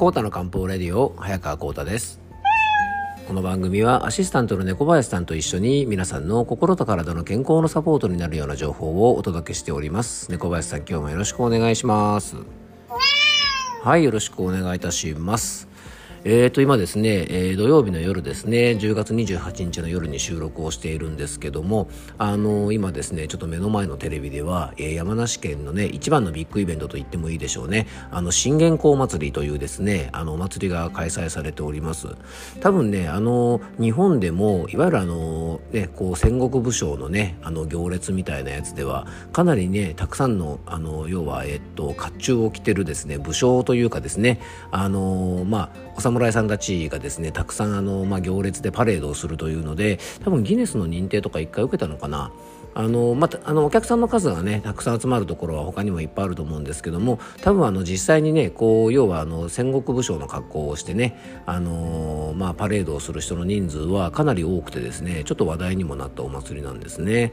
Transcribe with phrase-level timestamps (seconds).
[0.00, 2.20] コータの漢方レディオ早川コータです。
[3.28, 10.30] この番組はアシスタントの猫林さんと一緒に皆さんの心と体の健康のサポートになるような情報をお届けしております。
[10.30, 12.36] 猫林さん今日もよろしくお願いします。
[13.82, 15.68] はいよろしくお願いいたします。
[16.22, 21.88] えーと今ですね、えー、土曜日の夜ですね10月28日の夜に収録をしているんですけども
[22.18, 27.86] あのー、今ですねちょっと目の前のテレビでは、えー、山梨県のね一番のビッグイベントと言ってもいいでしょうね。
[28.10, 32.08] あの信玄公祭りというですねあのお祭りが開催されております。
[32.60, 44.38] 多分ねあの日本でもいわゆるあのねこう戦国武将のねあの行列みたいなやつではかなりねたくさんのあの要はえっと甲冑を着てるですね武将というかですね
[44.70, 52.32] あのまあ侍さんたちがですねたくさんあの、まあ、行列でパレードをするというので多分ギネスの認定とか1回受けたのかな
[52.74, 67.32] あのまたあのお客さんの数がねたくさん集まるところは他にもいっぱいあると思うんですけども多分あの実際にねこう要はあの戦国武将の格好をしてねあの、まあ、パレードをする人の人数はかなり多くてですねちょっと話題にもなったお祭りなんですね。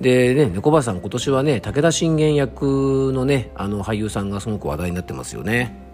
[0.00, 5.91] でね猫林さん今年はね武田信玄役のねあの俳優さんがすごく話題になってますよね。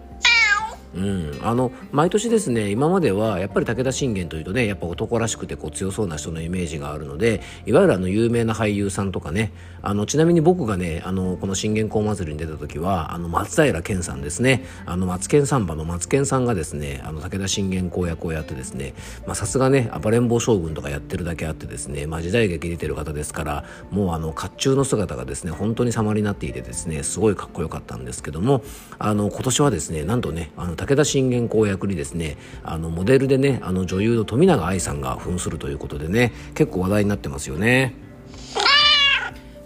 [0.95, 14.65] うん、あの毎年ですね今まではやっぱり武田信玄というとねやっぱ男らしくてこう強そうな人のイメージがあるのでいわゆるあの有名な俳優さんとかねあのちなみに僕がねあのこの信玄公祭りに出た時はあの松平健さんですね。
[14.85, 18.93] あの松健サンバの松健さんがですねあの武田信玄公役をやってですね
[19.33, 28.63] さすがね暴れん坊将軍とかやってるだけあってですね、まあ、時代劇に出てる方ですからもうあの甲冑の姿がですね本当に様になっていてですねすごいかっこよかったんですけども
[28.97, 38.08] あの今年はですねなんとねあの武田信玄公役にですねあのモデルでねあの女優の富永愛さんが扮するということでね結構話題になってますよね。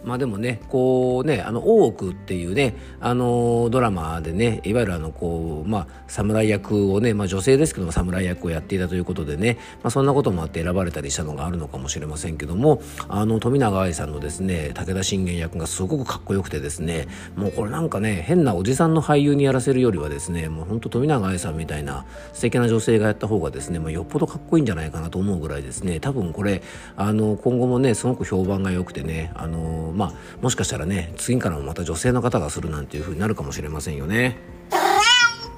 [0.03, 26.61] まあでもね、こうね、あの、大奥っていうね、あの、ドラマでね、いわゆるあの、こう、まあ、侍役をね、まあ女性ですけども侍役をやっていたということでね、まあそんなこともあって選ばれたりしたのがあるのかもしれませんけども、あの、富永愛さんのですね、武田信玄役がすごくかっこよくてですね、もうこれなんかね、変なおじさんの俳優にやらせるよりはですね、もう本当富永愛さんみたいな素敵な女性がやった方がですね、まあ、よっぽどかっこいいんじゃないかなと思うぐらいですね、多分これ、
[26.95, 34.37] あの、今後もね、すごく評判が良くてね、あの、まあ、もしかしたらね次からもまた女性の方がするなんていう風になるかもしれませんよね。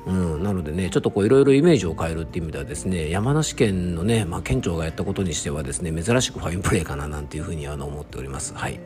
[0.06, 8.54] うん、なのでねちょっとこういろいろイメージを変えるっていう意味ではですね山梨県のね、まあ、県庁がやったことにしてはですね珍しくファインプレーかななんていうふうにあの思っております。
[8.54, 8.80] はい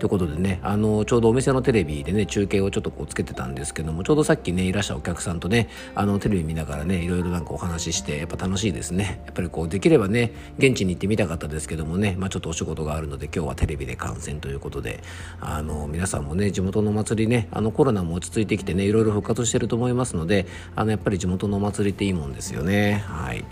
[0.00, 9.20] ということでねあのちょうどお店のテレビでね中継をちょっとこうつけてたんですけどもちょうどさっきねいらっしゃるお客さんとねあのテレビ見ながらねいろいろなんかお話ししてやっぱ楽しいですね。
[9.26, 15.02] やっぱりこうできればね現地に行ってみたかったですけどもね、まあ、ちょっとお仕事があるので今日はテレビで観戦ということで
[15.38, 20.46] あの皆さんもね地元のお祭りねあのコロナも落ち着いてきてねいろいろ復活してると思いますので
[20.76, 23.04] あのやっぱり地元のお祭りっていいもんですよね。
[23.06, 23.44] はい。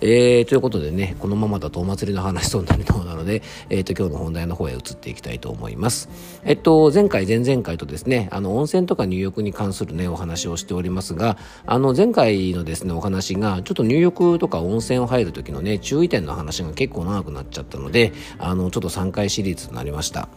[0.00, 6.08] えー、ということでねこのままだとお祭りの話となりそうなので、 えーと、今日の本題の方へ移っていきたいと思います。
[6.44, 11.36] えっと、前回、前々回とですね、あの、温泉とか入浴に関するね、お話をしておりますが、
[11.66, 20.28] あの、前回のですね、お話が、ちょっと入浴とか温泉を入る時のね、注意点の話が結構長くなっちゃったので、あの、ちょっと3回シリーズとなりました。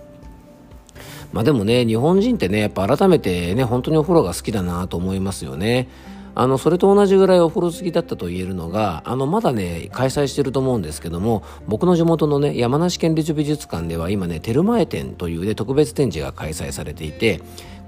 [1.32, 5.88] まあでもね、日本人ってね、やっぱ改めてね、本当にお風呂が好きだなと思いますよね。
[6.36, 17.42] あのそれと同じぐらいお風呂好きだったと言えるのがあのまだね開催してると思うんですけども僕の地元のね山梨県立美術館では今ねテルマエ展というね特別展示が開催されていて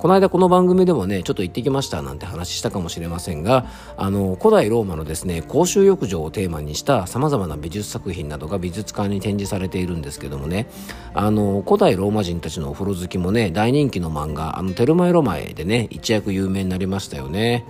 [0.03, 3.65] この間この番組でもねちょっと行ってきましたなんて話したかもしれませんが
[3.95, 10.67] あの古代ローマのですね公衆浴場をテーマにしたさまざまな美術作品などが美術館に展示されているんですけどもね
[11.13, 17.65] あの古代ローマ人たちのお風呂好きもね大人気の漫画「あのテルマエロマエ」でね一躍有名になりましたよね。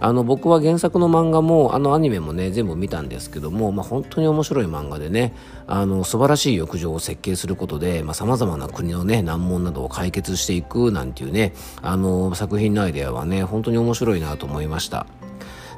[0.00, 5.34] あの僕は原作の漫画もあのアニメもね全部見たんですけども、まあ、本当に面白い漫画でね
[5.66, 15.06] あの素晴らしい浴場を設計することでさまざ、まな国のね難問などを解決していくなんていうねあの作品のアイデアはね本当に面白いなと思いました。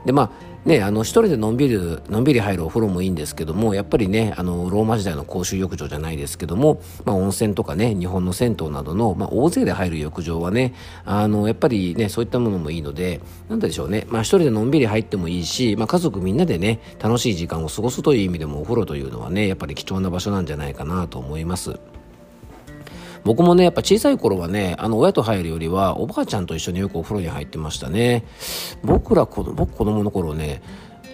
[0.05, 10.75] でまあね、あの一人でのんびりのんびり入るお風呂もいいんですけどもやっぱりねあのローマ時代の公衆浴場じゃないですけども、まあ、温泉とかね日本の銭湯などの、まあ、大勢で入る浴場はね
[11.07, 21.79] あのやっぱりねそういったものもいいのでなんでしょうね、まあ、一人でのんびり入ってもいいし、まあ、家族みんなでね楽しい時間を過ごすという意味でもお風呂というのはねやっぱり貴重な場所なんじゃないかなと思います。
[23.25, 28.25] 僕もねやっぱ小さい頃はねあの親と入るよりはおばあちゃんと一緒によくお風呂に入ってましたね。
[28.83, 30.63] 僕ら子僕子供の頃ね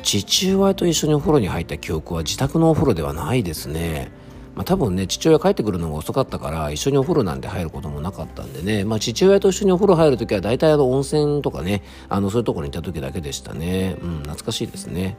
[0.02, 4.10] 父親と一緒にお風呂に入った記憶は自宅のお風呂ではないですね。
[4.54, 15.16] まあ、多分ね父親帰ってくるのが遅かったから一緒にお風呂なんて入ることもなかったんでね、まあ、父親と一緒にお風呂入る時は大体あの温泉とかねあのそういうところにいた時だけでしたね、うん、懐かしいですね。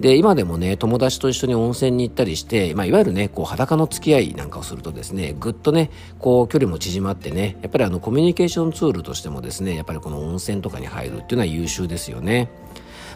[0.00, 12.50] で今でもね友達と一緒に温泉に行ったりして、まあ、いわゆるねこう裸の付き合いなんかをするとですねぐっとねこう距離も縮まってねやっぱりあのコミュニケーションツールとしてもですねやっぱりこの温泉とかに入るっていうのは優秀ですよね。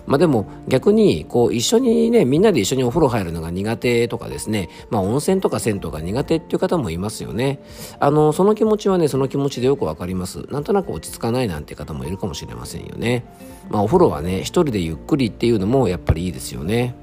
[0.06, 4.68] まあでも逆にこう一緒にねみんなで一緒にお風呂入るのが苦手とかですね。
[4.90, 7.60] まあ温泉とか銭湯が苦手っていう方もいますよね。
[8.00, 10.46] あのその気持ちはねその気持ちでよくわかります。
[10.50, 13.24] なんとなく落ち着かないなんて方もいるかもしれませんよね。
[13.68, 16.94] まあお風呂はね一人でゆっくりっていうのもやっぱりいいですよね。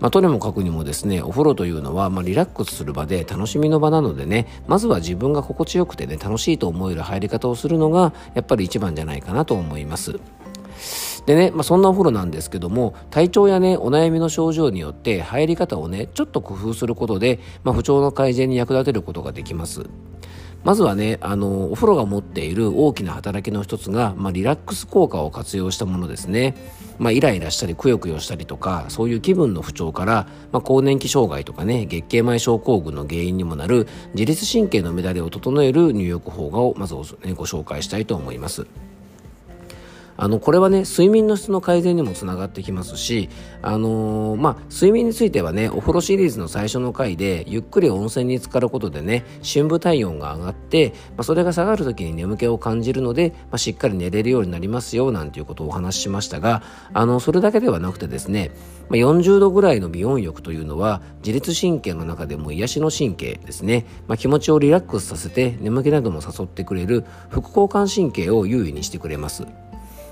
[0.00, 10.20] まあ、とにもかくにもですねお風呂というのは、まあ、リラックスする場で楽しみの場なのでねまずは自分が心地よくてね楽しいと思える入り方をするのがやっぱり一番じゃないかなと思います。
[11.26, 19.86] でね、まあ、そんなお風呂なんですけども体調やねお悩みの症状によって入り方をねちょっと工夫することで、まあ、不調の改善に役立てることができます
[20.66, 26.56] まずはねあのお風呂が持っている大きな働きの一つが、まあ、リラックス効果を活用したものですね、
[26.98, 38.66] まあ、イライラしたりくよくよしたりとかそういう気分の不調から、まあ、更年期障害とかね月経前症候群の原因にもなる自律神経の乱れを整える入浴法をまず、ご紹介したいと思います。
[40.16, 43.28] あのこれはね睡眠の質の改善にもつながってきますし、
[43.62, 58.50] あのー、まあ、睡眠についてはねお風呂シリーズの最初の回でゆっくり温泉に浸かることでね深部体温が上がって、まあ、それが下がる時に眠気を感じるので、まあ、しっかり寝れるようになりますよなんていうことをお話ししましたがあのそれだけではなくてですね、
[58.88, 69.46] まあ、40度ぐらいの美温浴というのは自律神経の中でも癒しの神経ですね、まあ、気持ちをリラックスさせて眠気なども誘ってくれる副交感神経を優位にしてくれます。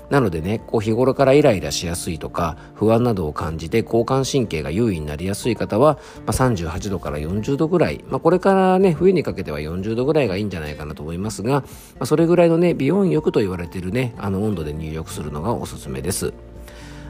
[0.09, 11.65] なのでねこう日頃からイライラしやすいとか不安などを感じて交感神経が優位になりやすい方は、まあ、38度から40度ぐらい、まあ、これからね冬にかけては40度ぐらいがいいんじゃないかなと思いますが、ま
[12.01, 16.33] あ、それぐらいのね美温浴と言われているねあの温度で入浴するのがおすすめです。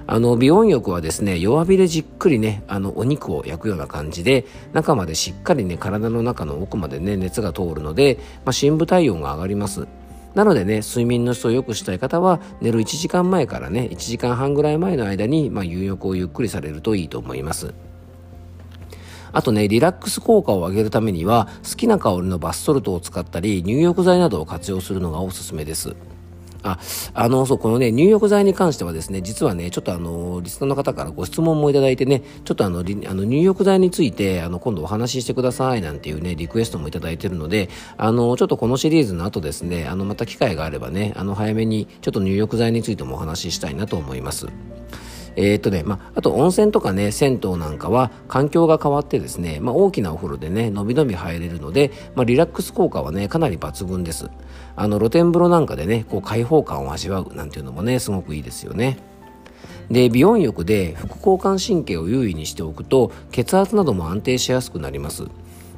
[0.08, 9.88] あの美温浴はですね弱火でじっくりねあのお肉を焼くような感じで中までしっかりね体の中の奥までね熱が通るので、まあ、深部体温が上がります
[10.36, 17.74] なのでね、睡眠の質を良くしたい方は、寝る1時間前からね、1時間半ぐらい前の間に、まあ、入浴をゆっくりされるといいと思います。
[19.32, 25.96] あとね、リラックス効果を上げるためには、好きな香りのバスソルトを使ったり、入浴剤などを活用するのがおすすめです。
[26.66, 26.80] あ、
[27.14, 32.84] あの、そう、このね、入浴剤に関してはですね、実はね、ちょっとあの、リスナーの方からご質問もいただいてね、ちょっとあの、あ
[33.14, 44.48] の入浴剤について、あの、今度お話ししてくださいなんていうね、リクエストもいただいてるので、あの、ちょっとこのシリーズの後ですね、あの、また機会があればね、あの、早めにちょっと入浴剤についてもお話ししたいなと思います。
[45.36, 54.30] えー、っとね、まあ、あと温泉とかね、銭湯なんかは環境が変わってですね、まあ、大きなお風呂でね、のびのび入れるので、まあ、リラックス効果はね、かなり抜群です。
[54.76, 58.98] あの、露天風呂なんかでね、こう開放感を味わうなんていうのもね、すごくいいですよね。
[59.90, 65.26] で美容浴で副交感神経を優位にしておくと血圧なども安定しやすくなります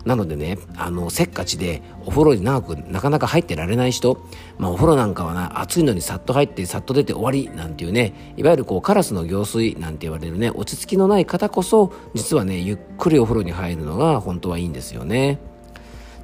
[0.05, 4.25] なのでねあのせっかちでお風呂に長くなかなか入ってられない人、
[4.57, 15.39] まあ、お風呂なんかはな暑いのにさっと入ってさっと出て終わりなんていうねいわゆるこうカラスの行水なんて言われるね落ち着きのない方こそ実はねゆっくりお風呂に入るのが本当はいいんですよね。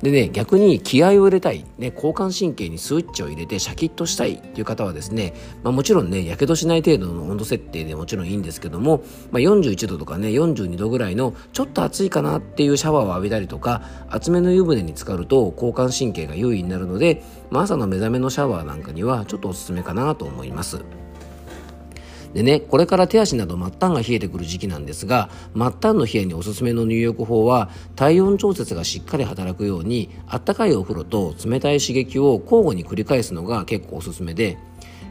[0.04, 5.34] でね、逆に気合を入れたい、ね、交感神経にスイッチを入れてシャキッとしたいっていう方はですね、
[5.64, 20.82] まあ、もちろんね、やけどしない程度の温度設定でもちろんいいんですけども、まあ、41度とかね、42度ぐらいのちょっと暑いかなっていうシャワーを浴びたりとか、厚めの湯船に浸かると交感神経が優位になるので、まあ、朝の目覚めのシャワーなんかにはちょっとおすすめかなと思います。
[22.34, 34.58] でね、これから手足など末端が冷えてくる時期なんですが、末端の冷えにおすすめの入浴法は、体温調節がしっかり働くように、あったかいお風呂と冷たい刺激を交互に繰り返すのが結構おすすめで、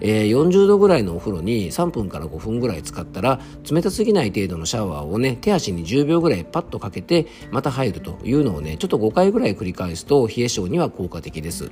[0.04, 3.38] えー、40度ぐらいのお風呂に3分から5分ぐらい使ったら
[3.70, 11.70] 冷たすぎない程度のシャワーをね手足に10秒ぐらいパッとかけてまた入るというのをねちょっと5回ぐらい繰り返すと冷え性には効果的です。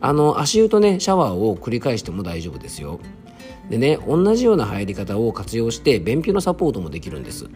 [0.00, 3.00] あの足湯とねシャワーを繰り返しても大丈夫ですよ。
[3.70, 7.48] でね同じような入り方を活用して便秘のサポートもできるんです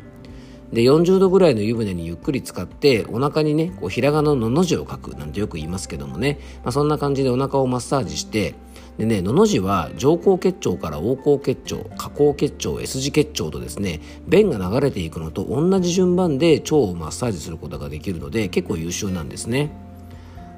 [0.73, 8.55] で40度ぐらいの湯船にゆっくり使ってお腹にねこうひらがなのの字を書くなんてよく言いますけどもね、まあ、そんな感じでお腹をマッサージして
[8.99, 19.88] でねのの字は上行結腸から横行結腸下行結腸 S 字結腸とですね便が流れていくのと同じ順番で腸をマッサージすることができるので結構優秀なんですね。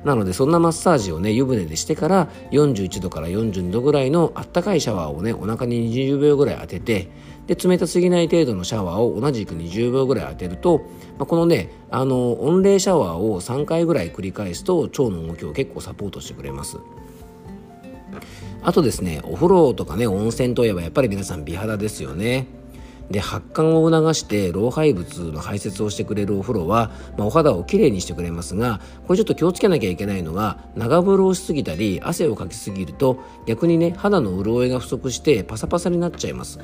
[0.04, 7.08] なのでそんなマッサージをね湯船でしてから41度から42度ぐらいのあったかいシャワーをねお腹に20秒ぐらい当てて
[7.46, 10.78] で冷たすぎない程度のシャワーを同じく20秒ぐらい当てると、
[11.18, 16.78] まあ、このねあの温冷シャワーを3回ぐらい繰り返すと腸の動きを結構サポートしてくれます。
[18.62, 22.59] あとですねお風呂とかね温泉といえばやっぱり皆さん美肌ですよね。
[23.10, 36.60] で発汗を促して老廃物の排泄をしてくれるお風呂は、まあ、お肌をきれいにしてくれますがこれちょっと気をつけなきゃいけないのが長風呂をしすぎたり汗をかきすぎると逆にね肌の潤いが不足してパサパサになっちゃいます。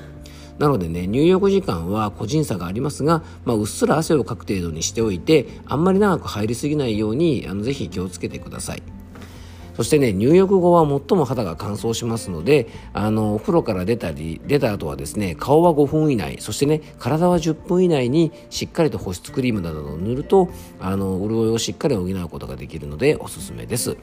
[0.58, 8.95] なのでね入浴時間は個人差がありますが、まあ、うっすら汗をかく程度にしておいてあんまり長く入りすぎないようにあのぜひ気をつけてください。
[9.76, 20.48] そしてね入浴後は最も肌が乾燥しますのであのお風呂から出たり出た後はですね顔は5分以内そしてね体は10分以内にしっかりと保湿クリームなどを塗ると
[20.80, 23.96] あの潤いをしっかり補うことができるのでおすすめです。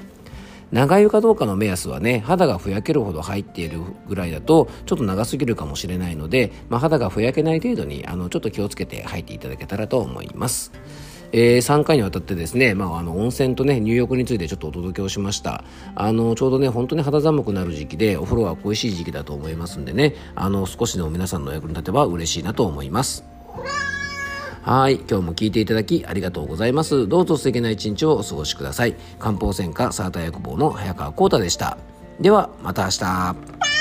[0.72, 10.72] 長湯かどうかの目安はね肌がふやけるほど入っているぐらいだとちょっと長すぎるかもしれないので、まあ、肌がふやけない程度にあのちょっと気をつけて入っていただけたらと思います。
[11.34, 15.64] えー、3回にわたってですね、まあ、あの温泉とね入浴についてちょっとお届けをしました
[15.96, 23.26] あのちょうどね本当に肌寒くなる時期でお風呂は恋しい時期だと思いますんでねあの少しでも皆さんのお役に立てば嬉しいなと思います
[24.62, 24.96] はい。
[24.96, 27.06] 今日も聞いていただきありがとうございます。
[27.10, 28.96] どうぞ素敵な一日をお過ごしください。
[29.20, 31.78] 漢方専科サーター薬房の早川幸太でした。
[32.22, 33.73] では、また明日。